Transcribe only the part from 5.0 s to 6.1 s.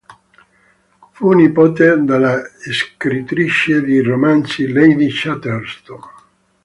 Chatterton.